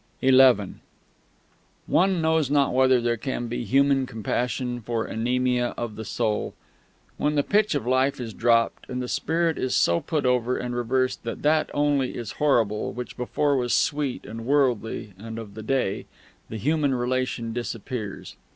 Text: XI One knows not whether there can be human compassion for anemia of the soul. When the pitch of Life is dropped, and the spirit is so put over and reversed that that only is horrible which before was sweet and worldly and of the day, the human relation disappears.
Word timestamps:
XI 0.19 0.55
One 1.85 2.21
knows 2.23 2.49
not 2.49 2.73
whether 2.73 2.99
there 2.99 3.17
can 3.17 3.45
be 3.45 3.63
human 3.63 4.07
compassion 4.07 4.81
for 4.81 5.05
anemia 5.05 5.75
of 5.77 5.95
the 5.95 6.03
soul. 6.03 6.55
When 7.17 7.35
the 7.35 7.43
pitch 7.43 7.75
of 7.75 7.85
Life 7.85 8.19
is 8.19 8.33
dropped, 8.33 8.89
and 8.89 8.99
the 8.99 9.07
spirit 9.07 9.59
is 9.59 9.75
so 9.75 9.99
put 9.99 10.25
over 10.25 10.57
and 10.57 10.75
reversed 10.75 11.23
that 11.23 11.43
that 11.43 11.69
only 11.75 12.15
is 12.17 12.31
horrible 12.41 12.91
which 12.91 13.15
before 13.15 13.55
was 13.55 13.73
sweet 13.75 14.25
and 14.25 14.47
worldly 14.47 15.13
and 15.19 15.37
of 15.37 15.53
the 15.53 15.61
day, 15.61 16.07
the 16.49 16.57
human 16.57 16.95
relation 16.95 17.53
disappears. 17.53 18.35